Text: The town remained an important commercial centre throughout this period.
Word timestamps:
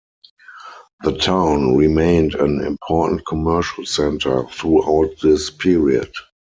The 1.03 1.15
town 1.15 1.77
remained 1.77 2.33
an 2.33 2.61
important 2.65 3.23
commercial 3.27 3.85
centre 3.85 4.45
throughout 4.45 5.17
this 5.21 5.51
period. 5.51 6.11